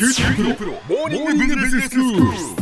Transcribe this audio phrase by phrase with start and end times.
[0.00, 2.59] QT プロ,プロモーニングビジネススクール。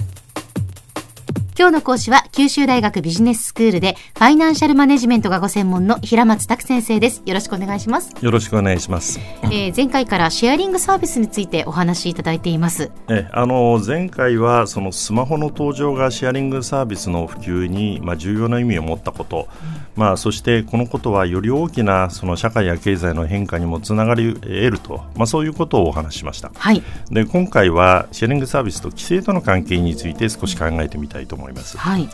[1.58, 7.20] 今日の講師は九州大学ビジネススクールでファイナンシャルマネジメントがご専門の平松卓先生です。
[7.26, 9.18] よろしくお願いします、よろしくお願いします。
[9.42, 12.92] えー前回からシェアリングサービスについてお話しいただいています。
[13.08, 19.48] えあの前回はそのスマホの登場がシェアリングサービスの普及に、まあ、重要な意味を持ったこと、
[19.96, 26.52] まあ、そしてこのことはより大きなその社会や経済の変化にもつながり得ると、まあ、そういうことをお話ししました。
[26.54, 26.84] はい。
[27.10, 31.47] で今回はシェアリングサービスと規制との関係について少し考えてみたいと思います。
[31.78, 32.08] はい。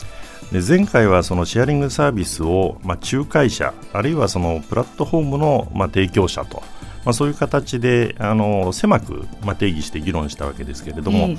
[0.51, 6.61] で前回はそのシェアリングサービスを、まあ、仲介者あるいはそのプラットフォームの、まあ、提供者と、
[7.03, 11.37] まあ、そういう形であの狭く、まあ、定義して議論したわけですけれども、ええ。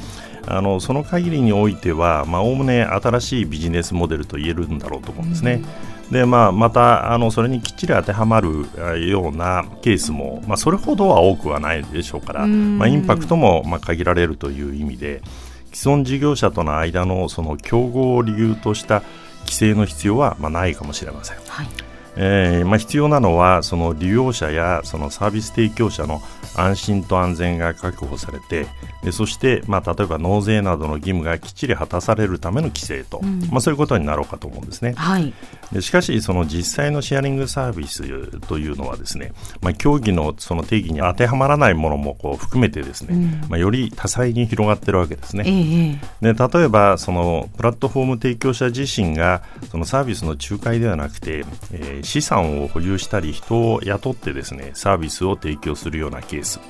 [0.48, 5.62] あのその限りにおいてはまあおおむね新しいビジネスモデルと言えるんだろうと思うんですね。
[6.10, 12.78] でまあ、またあのそれにきっちり当てはまるあようなケースも、まあ、それほどは多くはないでしょうから、うん。
[12.78, 15.20] まあ、インパクトもまあ限られるという意味で
[15.76, 19.02] 既存事業者との間のその競合を理由とした
[19.40, 21.36] 規制の必要はまないかもしれません。
[21.46, 21.85] はい
[22.16, 26.22] えーまあ、必要なのはその利用者やそのサービス提供者の
[26.56, 28.66] 安心と安全が確保されて
[29.04, 34.94] でそして、まあ、例えば納税などの義務がきっちり果たされるための規制と、うんまあ、そういうことになろうかと思うんですね。
[34.96, 35.32] はい
[35.72, 38.04] でしかし、その実際のシェアリングサービス
[38.40, 45.42] というのはですね、まあ、競技のその定義に当てはまらないものもこう含めてですね、うんまあ、より多彩に広がっているわけですね。
[45.46, 56.60] ええええで例えばそのプラットフォーム提供者自身がそのサービスの仲介ではなくて、えー資産を保有したり人を雇ってですねサービスを提供するようなケース。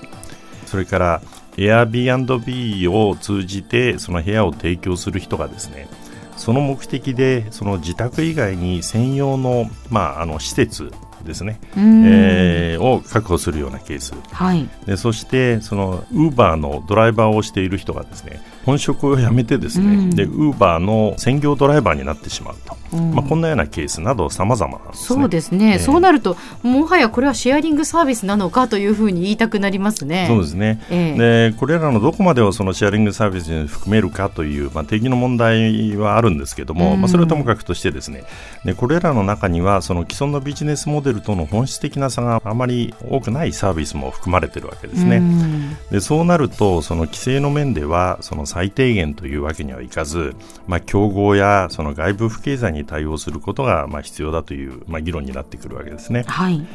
[0.67, 1.23] それから
[1.57, 5.89] Airbnb を通じてその部屋を提供する人がですね
[6.37, 10.93] その目的でその自宅以外に専用の,、まあ、あの施設
[11.25, 12.05] ですね、うん。
[12.07, 14.13] えーを確保するようなケース。
[14.33, 14.69] はい。
[14.87, 20.11] でそしてそのウーバーのドライバーをしている人がですね本職を辞めてですね、うん。
[20.11, 23.15] でウーバーの専業ドライバーになってしまうと、うん。
[23.15, 25.21] まあ、こんなようなケースなど様々なんですね。
[25.21, 25.79] そうですね、ええ。
[25.79, 30.27] そうなるともはやこれはシェアリングサービスなのかというふうに言いたくなりますね。
[30.29, 31.51] そうですね、ええ。
[31.51, 37.01] でこれらのどこまでをそのシェアリングサービスに含めるかという、まあ、定義の問題はあるんですけども、うん。
[37.01, 38.25] まあ、それはともかくとしてですね
[38.65, 45.19] でこれらの中にはその既存のビジネスモデルとの本質的な差があまり多くないサービスも含まれているわけですね。
[45.19, 45.77] うん。
[45.91, 50.35] でそうなるとその規制の面ではその最低限というわけにはいかず、
[50.67, 56.25] まあ、競合やその外部不経済に対応することがまあ必要だという、まあ、議論になってくるわけですね。
[56.27, 56.67] はい。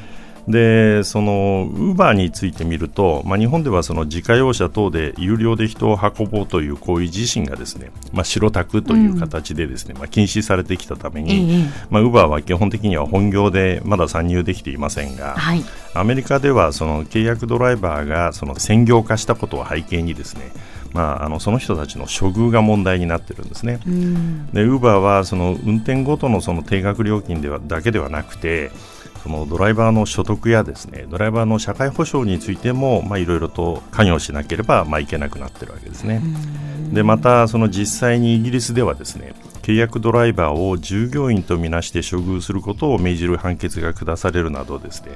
[0.48, 11.66] でそのウーバーについてみると、まあ、日本ではその自家用車等で有料で人を運ぼうという行為自身がですね、まあ、白タクという形でですね、まあ、禁止されてきたためえに、え。
[11.90, 15.64] まあ、ウーバーは基本的には本業でまだ参入できていませんが、はい。
[15.96, 20.52] アメリカではその契約ドライバーがその専業化したことを背景にですね、
[20.94, 23.80] まあ、あのその人たちの処遇が問題になってるんですね。
[23.88, 28.72] うんでウーバーはその運転ごとのその定額料金ではだけではなくて
[29.24, 36.22] そのドライバーの所得やですねドライバーの社会保障についてもまあいろいろと関与しなければまあいけなくなってるわけですね。
[36.92, 45.12] でまたその実際にイギリスではですね契約ドライバーを従業員とみなして処遇することを命じる判決が下されるなどですね、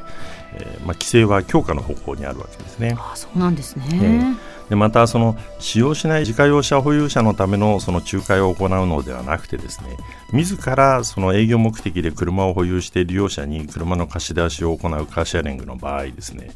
[0.54, 2.96] えーまあ、規制は強化の方向にあるわけですね。
[2.98, 9.98] あそうなんですね、えでまたその使用しない自家用車保有者のためのその仲介を行うのではなくてですね
[10.34, 16.50] 自らその営業目的で車を保有して利用者に車の貸し出しを行うカーシェアリングの場合ですね、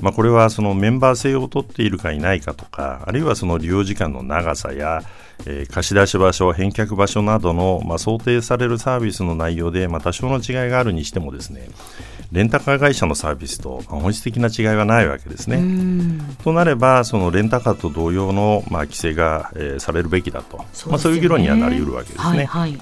[0.00, 5.02] まあ、これはそのメンバー制を取っているかいないかとかあるいはその利用時間の長さや
[5.46, 11.68] えー貸し出し場所、返却場所などの、まあ、想定されるサービスの内容で、まあ、多少の違いがあるにしてもですね
[12.32, 15.56] レンタカー会社のサービスとまあ本質的な違いはないわけですね。
[15.56, 22.24] うんとなれば、そのレンタカーと同様の、まあ、規制が、えーされるべきだと、そうねまあ、そういう議論にはなり得るわけですね。
[22.24, 22.78] はいはい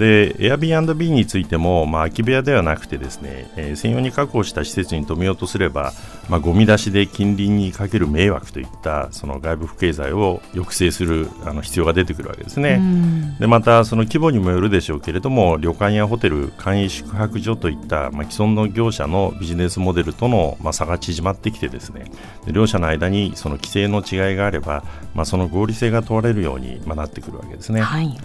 [0.00, 5.92] で Airbnb についても、まあ、空き部屋ではなくてですね、えー専用に確保した施設に止めようとすれば、
[6.28, 12.78] まあ、ゴミ出しで近隣にかける迷惑といったその外部不経済を抑制するあの必要が出てくるわけですね。
[12.80, 22.04] うんでまたその規模にもよるでしょうけれども旅館やホテル簡易宿泊所といった、まあ、既存の業者のビジネスモデルとの、まあ、差が縮まってきてですね
[22.46, 27.80] で両者の間にその規制の違いがあれば、まあ、その合理性が問われるように、まあ、なってくるわけですね。
[27.80, 28.18] はい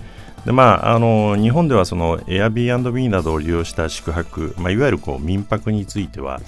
[0.45, 6.39] でまあ、あの日本ではその Airbnb などを利用した宿泊、まあ、いわゆるこう民泊については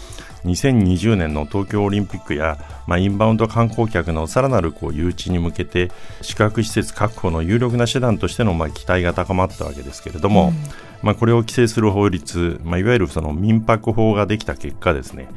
[0.48, 2.58] 2020年の東京オリンピックや、
[2.88, 5.92] まあ、インバウンド観光客のさらなるこう誘致に向けて
[6.22, 10.54] 宿泊施設確保の有力な手段としてのまあ期待が高まったわけですけれども、
[11.02, 15.28] まあ、これを規制する法律、まあ、いわゆるその民泊法ができた結果ですね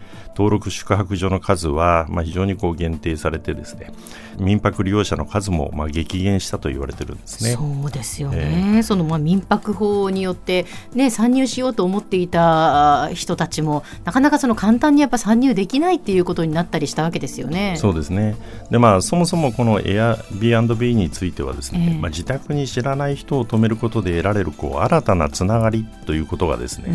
[0.40, 3.92] 登録宿泊所の数は、まあ、非常にこう限定されてですね
[4.38, 7.52] 民泊利用者の数もまあ激減したと言われてるんですね。
[7.52, 10.64] そうですよね、えー、そのまあ民泊法によって、
[10.94, 17.74] ね、参入しようと思っていた人たちもなかなかその簡単にやっぱ参入できないっていうことになったりしたわけですよね。
[17.76, 18.36] そうですね。
[18.70, 26.88] で、まあ、そもそもこの Airbnb についてはですね、えー、まあ、自宅に知らない人を泊めることで得られるこう新たなつながりということがですね、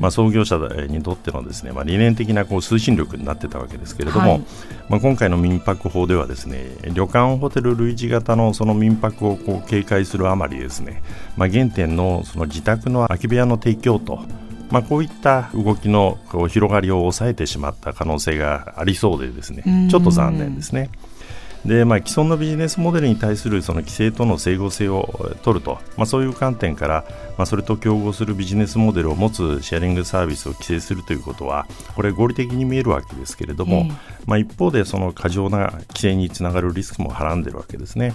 [0.00, 0.58] まあ、創業者
[0.88, 4.44] にとってのですね、まあ、理念的なこう推進力になってたわけですけれども、はい、
[4.88, 11.02] まあ、今回の民泊法ではですね旅館ホテル類似型のその民泊をこう警戒するあまりですね、
[11.36, 14.20] まあ、原点のその自宅の空き部屋の提供と
[14.70, 20.90] まあ、こういった動きのこう広がりを抑えてしまった可能性がありそうでですねちょっと残念ですね。
[21.64, 27.04] でまあ、既存のビジネスモデルに対するその規制との整合性を取ると、まあ、そういう観点から、
[27.36, 31.66] まあ、それと競合するビジネスモデルを持つシェアリングサービスを規制するということは
[31.96, 33.90] これ合理的に見えるわけですけれども、
[34.24, 38.14] まあ、一方でその過剰な規制につながるリスクもはらんでいるわけですね。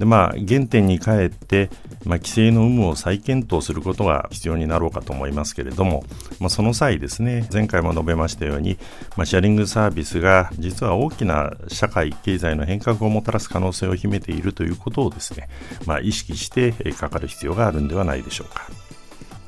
[0.00, 1.68] でまあ、原点に帰って、
[2.06, 6.04] まあ、規制の有無を再検討することが必要になろうかと思いますけれども、
[6.38, 8.78] まあ、その際ですね前回も述べましたように、
[9.18, 15.50] まあ、シェアリングサービスが実は大きな社会経済の変革をもたらす可能性を秘めているということをですね、
[15.84, 18.70] まあ、意識してかかる必要があるんではないでしょうか。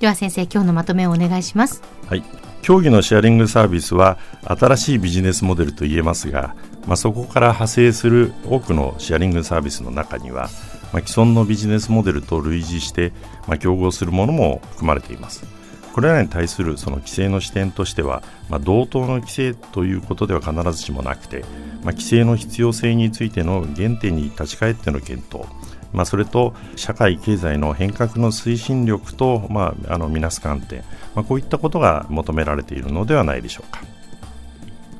[0.01, 1.81] では先生今日のまとめをお願いします。
[2.09, 2.23] はい。
[2.63, 6.55] 競技のシェアリングサービスは新しいビジネスモデルと言えますが
[6.87, 10.49] まあ、そこから派生する多くのシェアリングサービスの中には、
[10.93, 13.13] まあ、既存のビジネスモデルと類似して、
[13.47, 15.45] まあ、競合するものも含まれています。
[15.93, 21.41] これらに対するその規制の視点としては、まあ、同等の規制ということでは必ずしもなくて、
[21.83, 25.45] まあ、規制の必要性についての原点に立ち返っての検討、
[25.93, 30.81] まあ、それと社会経済の変革の推進力と、まあ、あの見なす観点、
[31.15, 33.92] まあ、こういったことが求められているのではないでしょうか。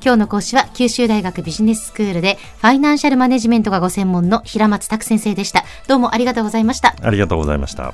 [0.03, 5.63] 今日の講師は九州大学ビジネススクールでファイナンシャルマネジメントがご専門の平松卓先生でした。
[5.87, 6.93] どうもありがとうございました。
[7.01, 7.93] ありがとうございました。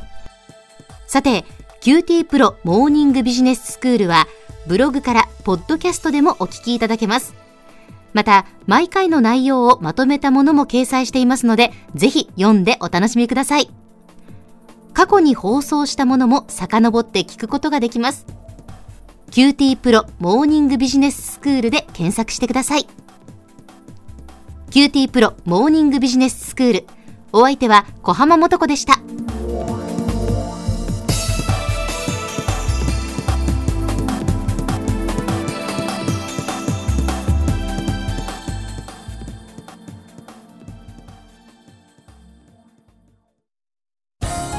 [1.05, 1.45] さて、
[1.81, 4.25] QT プロモーニングビジネススクールは
[4.65, 7.35] ブログからポッドキャストでもお聞きいただけます。
[8.13, 13.69] また、毎回の内容をまとめたものも掲載していますので、ぜひ読んでお楽しみください。
[14.93, 18.38] 過去に放送したものも遡って聞くことができます。
[19.31, 22.87] QT プロモーニングビジネススクールで検索してください。
[24.71, 26.87] QT プロモーニングビジネススクール。
[27.31, 28.99] お相手は小浜もとこでした。